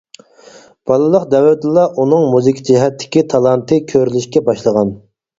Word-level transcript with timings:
بالىلىق 0.91 1.25
دەۋرىدىلا 1.33 1.83
ئۇنىڭ 2.03 2.25
مۇزىكا 2.35 2.63
جەھەتتىكى 2.69 3.23
تالانتى 3.33 3.79
كۆرۈلۈشكە 3.93 4.43
باشلىغان. 4.49 4.95